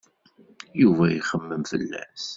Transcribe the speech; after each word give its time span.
Yuba 0.81 1.05
ixemmem 1.17 1.63
fell-as. 1.71 2.25